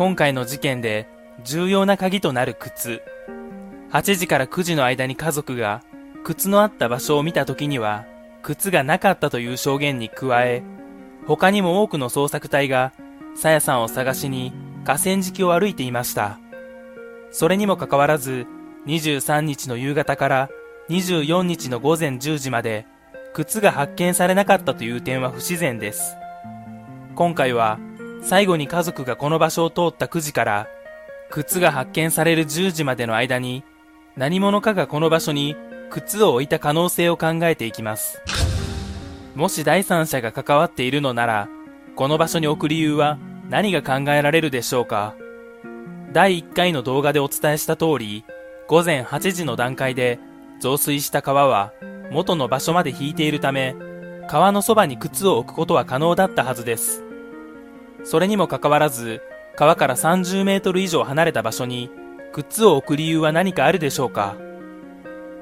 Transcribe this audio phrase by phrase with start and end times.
[0.00, 1.06] 今回の事件で
[1.44, 3.02] 重要な鍵となる靴。
[3.90, 5.82] 8時から9時の間に家族が
[6.24, 8.06] 靴のあった場所を見た時には
[8.40, 10.62] 靴がなかったという証言に加え、
[11.26, 12.94] 他にも多くの捜索隊が
[13.36, 14.54] さやさんを探しに
[14.86, 16.38] 河川敷を歩いていました。
[17.30, 18.46] それにもかかわらず、
[18.86, 20.48] 23日の夕方から
[20.88, 22.86] 24日の午前10時まで
[23.34, 26.16] 靴が発見されなかったという点は不自然です。
[27.14, 27.78] 今回は
[28.22, 30.68] 最後に家族がこの場所を通った9時から
[31.30, 33.64] 靴が発見される10時までの間に
[34.16, 35.56] 何者かがこの場所に
[35.90, 38.20] 靴を置いた可能性を考えていきます。
[39.34, 41.48] もし第三者が関わっているのなら、
[41.96, 45.14] この場所に置く理由は何が考えられるでしょうか
[46.12, 48.24] 第1回の動画でお伝えした通り、
[48.68, 50.18] 午前8時の段階で
[50.60, 51.72] 増水した川は
[52.10, 53.74] 元の場所まで引いているため、
[54.28, 57.09] 川のそばに靴を置くことは可能だったはずです。
[58.04, 59.22] それにもかかわらず、
[59.56, 61.90] 川から30メートル以上離れた場所に
[62.32, 64.36] 靴を置く理由は何かあるでしょうか？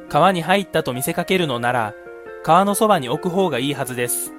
[0.08, 1.94] 川に入ったと見せかけるのなら、
[2.42, 4.32] 川のそばに置く方がいいはずです。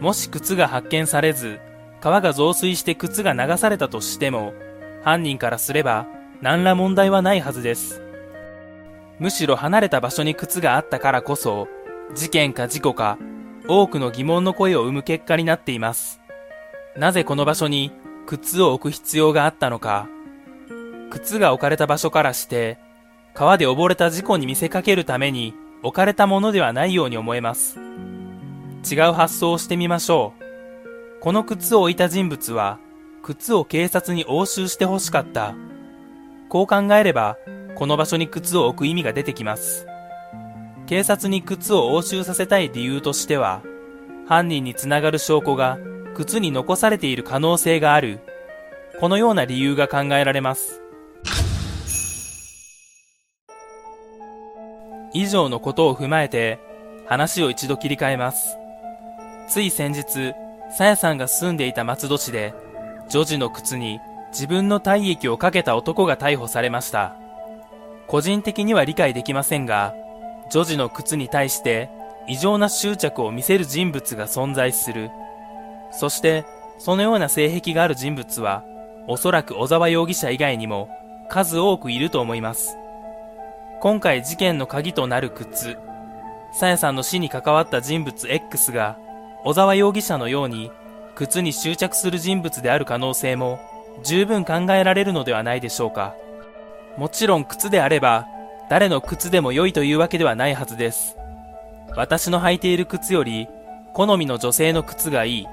[0.00, 1.58] もし靴が発見されず、
[2.00, 4.52] 川が増水して靴が流されたとしても、
[5.02, 6.06] 犯人からすれば
[6.42, 8.02] 何ら問題はないはずです。
[9.18, 11.66] むしろ離れた場所に靴があったからこそ、
[12.14, 13.18] 事件か事故か、
[13.66, 16.17] 多くの疑問の声を生む結果になっています。
[16.98, 17.92] なぜこの場所に
[18.26, 20.08] 靴を置く必要があったのか、
[21.10, 22.76] 靴が置かれた場所からして、
[23.34, 27.78] 川で溺れた事故に見せかけるために置かれたものではないように思えます。
[28.90, 31.20] 違う発想をしてみましょう。
[31.20, 32.80] この靴を置いた人物は、
[33.22, 35.54] 靴を警察に押収してほしかった。
[36.48, 37.36] こう考えれば、
[37.76, 39.86] この場所に靴を置く意味が出てきます。
[40.88, 43.62] 警察に靴を押収させたい理由としては、
[44.26, 45.78] 犯人につながる証拠が
[46.18, 48.18] 靴に残されている可能性がある。
[48.98, 50.82] このような理由が考えられます。
[55.14, 56.58] 以上のことを踏まえて、
[57.06, 58.56] 話を一度切り替えます。
[59.48, 60.34] つい先日、
[60.76, 62.52] さやさんが住んでいた松戸市で、
[63.08, 64.00] 女児の靴に
[64.32, 67.14] 自分の体液をかけた男が逮捕されました。
[68.08, 69.94] 個人的には理解できませんが、
[70.50, 71.88] 女児の靴に対して
[72.26, 75.12] 異常な執着を見せる人物が存在する。
[75.90, 76.44] そして、
[76.78, 78.64] そのような性癖がある人物は、
[79.06, 80.90] おそらく小沢容疑者以外にも
[81.28, 82.76] 数多くいると思います。
[83.80, 85.78] 今回事件の鍵となる靴、
[86.52, 88.98] さやさんの死に関わった人物 X が、
[89.44, 90.70] 小沢容疑者のように、
[91.14, 93.60] 靴に執着する人物である可能性も、
[94.02, 96.14] 十分考えられるのではないでしょうか。
[96.96, 98.26] もちろん靴であれば、
[98.68, 101.16] 誰の靴でも良いというわけではないはずです。
[101.96, 103.48] 私の履いている靴より、
[103.92, 105.46] 好みの女性の靴がいい。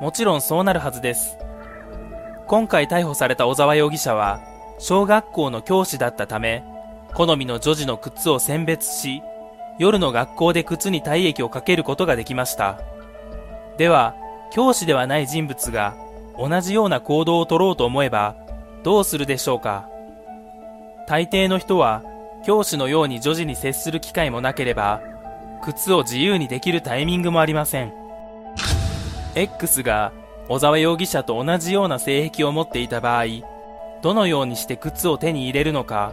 [0.00, 1.36] もちろんそうなるはずです。
[2.46, 4.40] 今回逮捕された小沢容疑者は、
[4.78, 6.64] 小学校の教師だったため、
[7.14, 9.22] 好みの女児の靴を選別し、
[9.78, 12.80] 夜の学校で靴に体液をかけることができました。
[13.76, 14.16] では、
[14.50, 15.94] 教師ではない人物が
[16.38, 18.36] 同じような行動をとろうと思えば、
[18.82, 19.86] どうするでしょうか
[21.06, 22.02] 大抵の人は、
[22.46, 25.02] 教師のように女児に接する機会もなければ、
[25.62, 27.92] 靴を自由にできるタイミングもありません。
[29.34, 30.12] X が
[30.48, 33.24] 小沢容疑者と同じような性癖を持っていた場合、
[34.02, 36.12] どのようにして靴を手に入れるのか、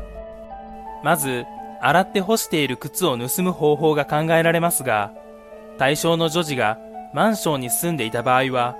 [1.03, 1.45] まず、
[1.79, 5.11] 洗って干している靴を盗む方法が考えられますが、
[5.77, 6.79] 対象の女児が
[7.13, 8.75] マンションに住んでいた場合は、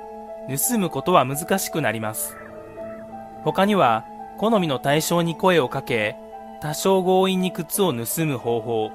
[0.47, 2.37] 盗むことは難しくなります。
[3.43, 4.05] 他には、
[4.37, 6.15] 好みの対象に声をかけ、
[6.61, 8.91] 多少強引に靴を盗む方法。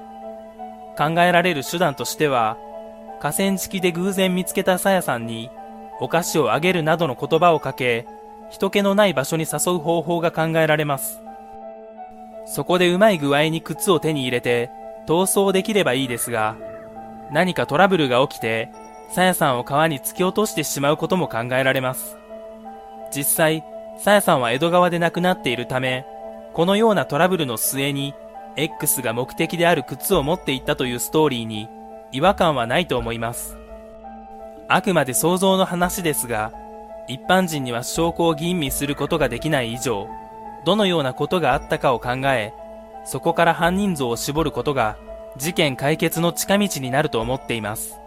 [0.97, 2.57] 考えられる手段としては、
[3.23, 5.49] 河川敷で偶然見つけたさやさんに、
[6.01, 8.05] お菓子をあげるなどの言葉をかけ、
[8.49, 11.21] 人気のない場所に誘う方法が考えられます。
[12.45, 14.69] そこでうまい具合に靴を手に入れて
[15.07, 16.57] 逃走できればいいですが、
[17.31, 18.73] 何かトラブルが起きて、
[19.09, 22.17] さやさんを川に突き落としてしまうことも考えられます。
[23.15, 23.63] 実際、
[23.99, 26.05] さやさんは江戸川で亡くなっているため、
[26.51, 28.15] このようなトラブルの末に、
[28.57, 31.69] X が目的である靴を持っていったというストーリーに
[32.13, 33.57] 違和感はないと思います。
[34.69, 36.53] あくまで想像の話ですが、
[37.07, 40.07] 一般人には証拠を吟味することができない以上、
[40.63, 42.53] どのようなことがあったかを考え、
[43.03, 44.95] そこから犯人像を絞ることが
[45.37, 47.99] 事件解決の近道になると思っています。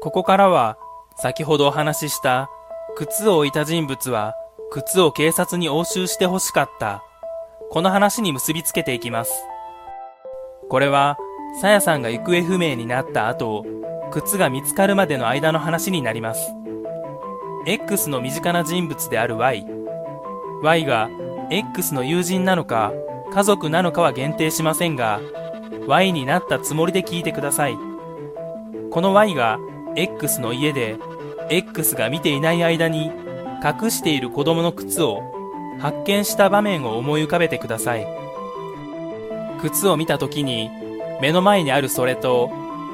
[0.00, 0.78] ここからは
[1.16, 2.48] 先ほどお話しした
[2.96, 4.34] 靴を置いた人物は
[4.70, 7.04] 靴を警察に押収してほしかった
[7.70, 9.51] この話に結びつけていきます。
[10.72, 11.18] これは
[11.60, 13.66] さやさんが行方不明になった後、
[14.10, 16.40] 靴が見つかるまでの間の話になります。
[17.66, 19.66] X の身近な人物である Y。
[20.62, 21.10] Y が
[21.50, 22.94] X の友人なのか
[23.34, 25.20] 家族なのかは限定しませんが、
[25.86, 27.76] Y になったつもりで聞いてください。
[28.90, 29.58] この Y が
[29.94, 30.96] X の家で
[31.50, 33.12] X が見ていない間に
[33.62, 35.20] 隠している子供の靴を
[35.80, 38.21] 発見した場面を思い浮かべてください。
[39.62, 40.70] 靴を見た時に
[41.20, 42.50] 目の前にあるそれと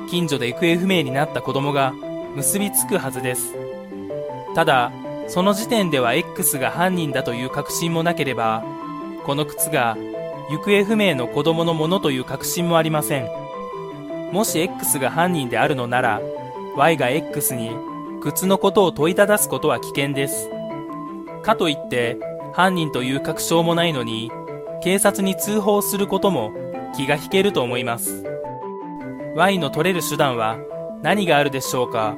[0.09, 1.93] 近所で行方不明になった子供が
[2.35, 3.55] 結びつくはずです。
[4.55, 4.93] ただ、
[5.29, 8.65] その時点では X が犯人だという確信もなければ、
[9.25, 9.97] この靴が
[10.51, 13.29] 行方不明の子供のものという確信もありません。
[14.33, 16.21] もし X が犯人であるのなら、
[16.77, 17.71] Y が X に
[18.23, 20.49] 靴のことを問いただすことは危険です。
[21.43, 22.19] かといって、
[22.53, 24.31] 犯人という確証もないのに、
[24.81, 26.53] 警察に通報することも
[26.97, 28.25] 気が引けると思います。
[29.35, 30.59] Y の取れる手段は
[31.03, 32.17] 何があるでしょうか？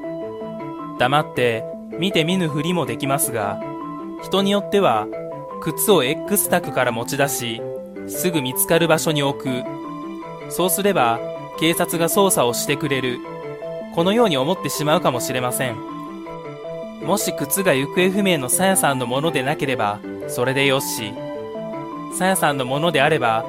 [0.98, 1.64] 黙って
[1.98, 3.60] 見て見ぬふりもできますが、
[4.22, 5.06] 人によっては
[5.62, 7.62] 靴を X 宅から持ち出し、
[8.08, 9.48] すぐ見つかる場所に置く。
[10.50, 11.18] そうすれば
[11.58, 13.18] 警察が捜査をしてくれる。
[13.94, 15.76] このように思ってしまうかもしれません。
[17.04, 19.98] もし靴が行方不明のさやさんのものでなければ、
[20.28, 21.12] それでよし。
[22.12, 23.44] さやさんのものであれば、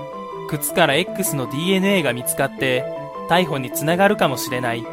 [0.49, 2.85] 靴から X の DNA が見つかって
[3.29, 4.83] 逮捕につながるかもしれない。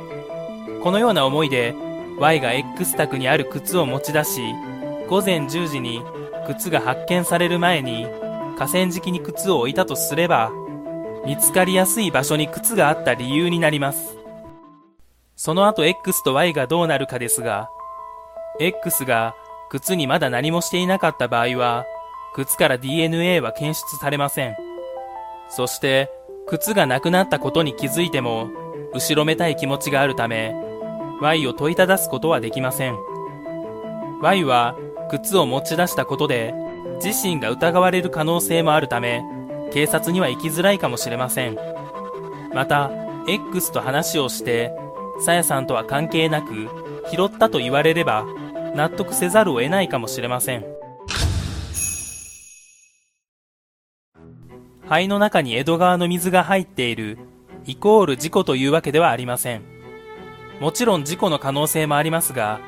[0.82, 1.74] このような思いで
[2.18, 4.40] Y が X 宅にある靴を持ち出し、
[5.08, 6.02] 午前10時に
[6.46, 8.06] 靴が発見される前に
[8.56, 10.50] 河川敷に靴を置いたとすれば、
[11.26, 14.16] 見つかりやすい場所に靴があった理由になります。
[15.36, 17.68] その後 X と Y がどうなるかですが、
[18.60, 19.34] X が
[19.70, 21.84] 靴にまだ何もしていなかった場合は、
[22.34, 24.56] 靴から DNA は検出されません。
[25.48, 26.10] そして、
[26.46, 28.48] 靴がなくなったことに気づいても、
[28.94, 30.54] 後ろめたい気持ちがあるため、
[31.20, 32.96] Y を問いただすことはできません。
[34.22, 34.76] Y は
[35.10, 36.54] 靴を持ち出したことで、
[37.02, 39.22] 自身が疑われる可能性もあるため、
[39.72, 41.58] 警察には行きづらいかもしれません。
[42.54, 42.90] また、
[43.28, 44.72] X と話をして、
[45.20, 46.68] さやさんとは関係なく、
[47.10, 48.24] 拾ったと言われれば、
[48.74, 50.77] 納得せざるを得ないかもしれません。
[54.88, 57.18] 肺の中に江戸川の水が入っている、
[57.66, 59.60] イコール事故というわけではありません。
[60.60, 62.58] もちろん事故の可能性もありますが、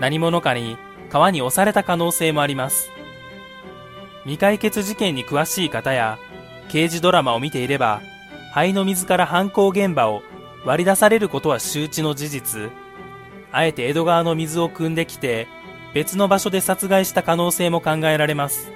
[0.00, 0.78] 何者かに
[1.10, 2.90] 川に押された可能性もあります。
[4.22, 6.18] 未解決事件に詳しい方や、
[6.70, 8.00] 刑事ドラマを見ていれば、
[8.54, 10.22] 肺の水から犯行現場を
[10.64, 12.70] 割り出されることは周知の事実。
[13.52, 15.46] あえて江戸川の水を汲んできて、
[15.92, 18.72] 別の場所で殺害した可能性も考えられます。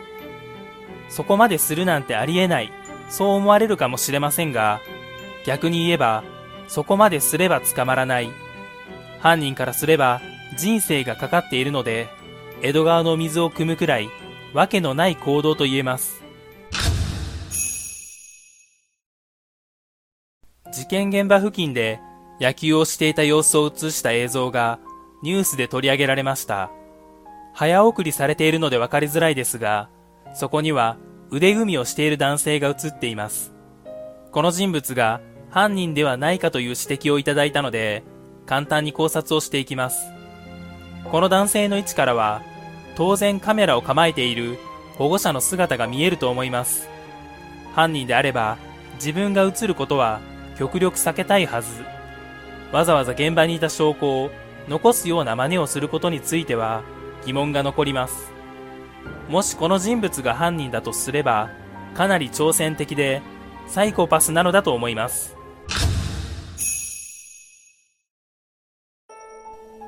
[1.08, 2.72] そこまでするなんてありえない、
[3.08, 4.80] そう思われるかもしれませんが、
[5.44, 6.22] 逆に言えば、
[6.68, 8.30] そこまですれば捕まらない。
[9.20, 10.20] 犯人からすれば
[10.56, 12.08] 人生がかかっているので、
[12.62, 14.08] 江戸川の水を汲むくらい、
[14.54, 16.22] わけのない行動と言えます。
[20.72, 22.00] 事件現場付近で
[22.40, 24.78] 野球をしていた様子を映した映像が
[25.22, 26.70] ニュースで取り上げられました。
[27.54, 29.90] 早送りされているので分かりづらいですが、
[30.34, 30.96] そこには
[31.34, 33.54] 腕組みをしている男性が映っています。
[34.32, 38.02] この人物が犯人ではないかという指摘をいただいたので、
[38.44, 40.12] 簡単に考察をしていきます。
[41.10, 42.42] この男性の位置からは、
[42.96, 44.58] 当然カメラを構えている
[44.98, 46.86] 保護者の姿が見えると思います。
[47.74, 48.58] 犯人であれば、
[48.96, 50.20] 自分が映ることは
[50.58, 51.82] 極力避けたいはず。
[52.72, 54.30] わざわざ現場にいた証拠を
[54.68, 56.82] 残すような真似をすることについては
[57.24, 58.31] 疑問が残ります。
[59.28, 61.50] もしこの人物が犯人だとすれば、
[61.94, 63.22] かなり挑戦的で
[63.66, 65.36] サイコパスなのだと思います。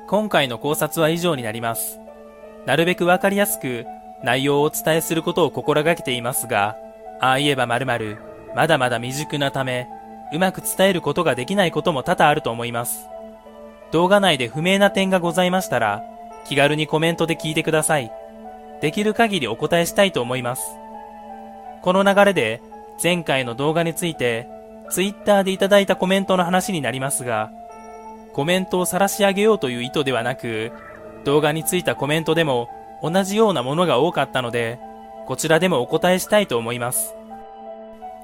[0.07, 1.99] 今回の考察は以上になります。
[2.65, 3.85] なるべくわかりやすく
[4.23, 6.77] 内容をお伝えすることを心がけていますが、
[7.19, 8.17] ああ言えば〇〇、
[8.55, 9.87] まだまだ未熟なため、
[10.33, 13.07] うまく伝えることができないことも多々あると思います。
[13.91, 16.03] 動画内で不明な点がございましたら、
[16.45, 18.11] 気軽にコメントで聞いてください。
[18.81, 20.63] できる限りお答えしたいと思います。
[21.81, 22.61] この流れで、
[23.01, 24.47] 前回の動画について、
[24.89, 27.51] Twitter でいただいたコメントの話になりますが、
[28.33, 30.71] コメントを晒し上げようという意図ではなく、
[31.23, 32.69] 動画についたコメントでも
[33.01, 34.79] 同じようなものが多かったので、
[35.25, 37.15] こちらでもお答えしたいと思います。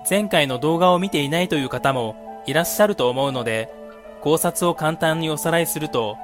[0.10, 3.70] 前回の動画を見ていないという方もいらっしゃると思うので、
[4.22, 6.17] 考察を簡単におさらいすると、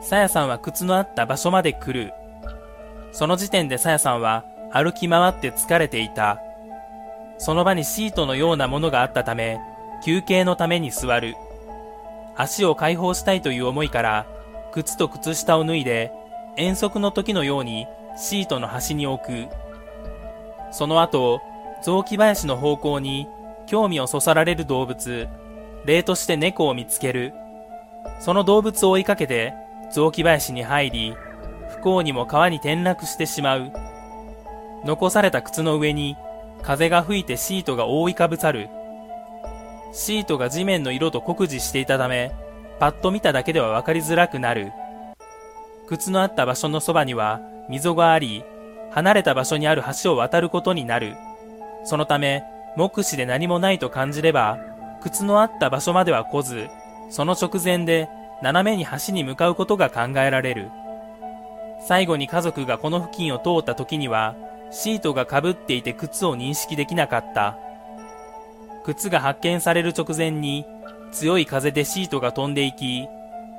[0.00, 2.12] さやさんは靴のあった場所まで来る。
[3.16, 6.38] その時点でさやさんは歩き回って疲れていた。
[7.38, 9.58] その場にシートのようなものがあったため、
[10.04, 11.34] 休憩のために座る。
[12.36, 14.26] 足を解放したいという思いから、
[14.70, 16.12] 靴と靴下を脱いで、
[16.58, 17.86] 遠足の時のように
[18.18, 19.48] シートの端に置く。
[20.70, 21.40] その後、
[21.82, 23.28] 雑木林の方向に
[23.64, 25.26] 興味をそそられる動物、
[25.86, 27.32] 例として猫を見つける。
[28.20, 29.54] その動物を追いかけて
[29.90, 31.16] 雑木林に入り、
[31.86, 33.70] 不幸にも川に転落してしまう。
[34.84, 36.16] 残された靴の上に
[36.60, 38.68] 風が吹いてシートが覆いかぶさる。
[39.92, 42.32] シートが地面の色と酷似していたため、
[42.80, 44.72] パッと見ただけでは分かりづらくなる。
[45.86, 48.42] 靴のあった場所のそばには溝があり、
[48.90, 51.14] 離れた場所にある橋を渡ることになる。
[51.84, 52.42] そのため、
[52.76, 54.58] 目視で何もないと感じれば、
[55.02, 56.66] 靴のあった場所までは来ず、
[57.10, 58.08] その直前で
[58.42, 60.72] 斜めに橋に向かうことが考えられる。
[61.80, 64.34] 最後に家族がこの付近を通った時には、
[64.70, 67.58] シートが被っていて靴を認識できなかった。
[68.84, 70.64] 靴が発見される直前に、
[71.12, 73.08] 強い風でシートが飛んでいき、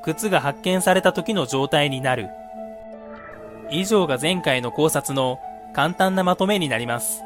[0.04, 2.30] 靴が発見された時の状態になる。
[3.72, 5.40] 以上が前回の考察の
[5.74, 7.24] 簡単なまとめになります。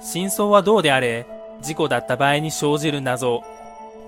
[0.00, 1.26] 真相はどうであれ、
[1.60, 3.42] 事故だった場合に生じる謎、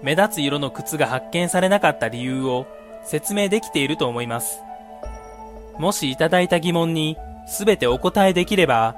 [0.02, 2.66] 目立つ色の靴が発見されなかった理由を
[3.04, 4.63] 説明できていると思います。
[5.78, 7.16] もしいただいた疑問に
[7.46, 8.96] 全てお答えできれば、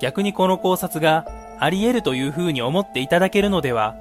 [0.00, 1.26] 逆にこの考察が
[1.58, 3.96] あり得るという風に思っていただけるのでは、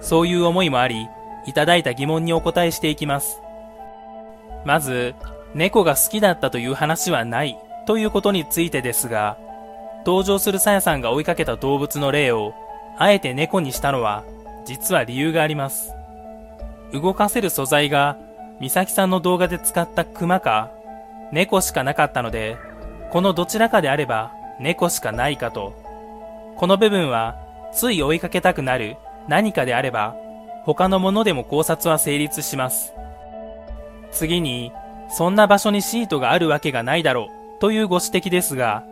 [0.00, 1.08] そういう思いもあり、
[1.46, 3.40] いただいた疑問にお答えしていきます。
[4.64, 5.14] まず、
[5.54, 9.38] 猫が好きだったという話はないということについてですが、
[10.04, 12.54] 登場するさやさんが追いかけた動物の例を、
[12.98, 14.24] あえて猫にしたのは、
[14.64, 15.94] 実は理由があります。
[16.92, 18.18] 動かせる素材が、
[18.60, 20.70] 美咲さんの動画で使った熊か、
[21.32, 22.56] 猫しかなかったので、
[23.10, 25.74] このどちらかであれば猫しかないかと。
[26.56, 27.36] この部分は
[27.72, 28.96] つい追いかけたくなる
[29.28, 30.16] 何かであれば
[30.64, 32.92] 他のものでも考察は成立します。
[34.10, 34.72] 次に、
[35.10, 38.84] そんな場所にシートがあるわけがないだろうというご指摘ですが、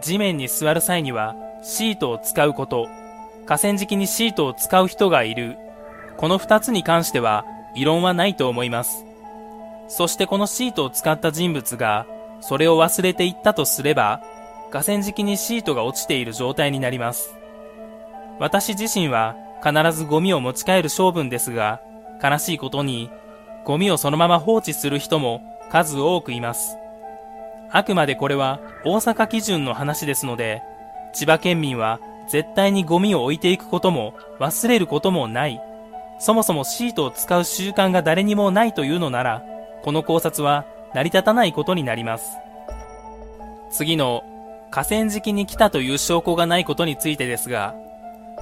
[0.00, 2.88] 地面に座る際にはシートを使うこと、
[3.46, 5.56] 河川敷にシートを使う人がいる、
[6.16, 9.05] この二つに関しては異論はないと思います。
[9.88, 12.06] そしてこのシートを使った人物が
[12.40, 14.20] それを忘れていったとすれば、
[14.70, 17.34] 河川敷にシートが落ちている状態になります。
[18.38, 21.80] 私自身は必ずゴミを持ち帰る性分ですが、
[22.22, 23.10] 悲しいことに、
[23.64, 26.76] ゴミをそのまま放置する人も数多くいます。
[27.70, 30.62] あくまでこれは大阪基準の話ですので、
[31.12, 35.60] 千葉県民は絶対にゴミを置いていくことも忘れることもない。
[36.18, 39.42] そもそもシートを使う習慣が誰にもないというのなら、
[39.86, 42.38] この考察は成り立たないことになります。
[43.70, 44.24] 次の
[44.72, 47.76] 河川敷に来たという証拠がないことについてですが、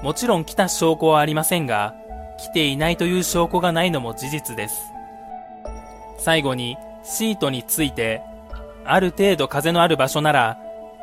[0.03, 1.95] もちろん来た証拠はありませんが、
[2.39, 4.91] 来ていないという証拠がないのも事実です。
[6.17, 8.23] 最後にシートについて、
[8.87, 10.59] ある程度風のある場所なら、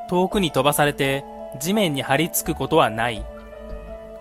[0.09, 1.23] 遠くに飛ばされて
[1.59, 3.23] 地面に張り付くことはない。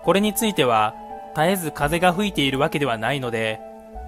[0.03, 0.93] これについては、
[1.35, 3.59] 絶えず風が吹いているわけではないので、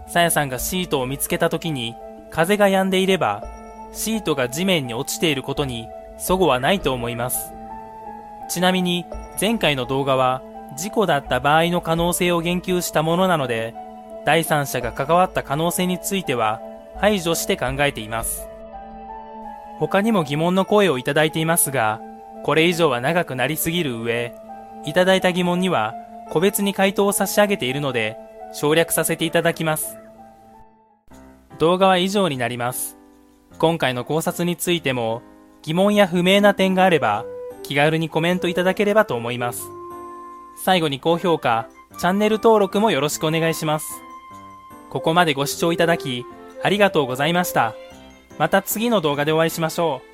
[0.08, 1.96] さやさんがシートを見つけた時に
[2.33, 3.43] 風が止んでいれば、
[3.93, 5.87] シートが地面に落ちていることに
[6.17, 7.53] 齟齬はないと思います。
[8.49, 9.05] ちなみに、
[9.39, 10.41] 前回の動画は、
[10.75, 13.75] 事故だった場合の可能性を言及したものなので、
[14.25, 16.59] 第三者が関わった可能性については、
[16.97, 18.47] 排除して考えています。
[19.77, 22.01] 他にも疑問の声をいただいていますが、
[22.43, 24.33] これ以上は長くなりすぎる上、
[24.85, 25.93] いただいた疑問には、
[26.29, 28.17] 個別に回答を差し上げているので、
[28.53, 30.02] 省略させていただきます。
[31.60, 32.98] 動画は以上になります。
[33.60, 35.22] 今回の考察についても
[35.62, 37.25] 疑問や不明な点があれば
[37.62, 39.63] 気軽にコメントいただければと思います。
[40.63, 41.67] 最後に高評価、
[41.98, 43.86] チャンネル登録もよろしくお願いします。
[44.89, 46.25] ここまでご視聴いただき
[46.62, 47.74] ありがとうございました。
[48.38, 50.12] また次の動画でお会いしましょう。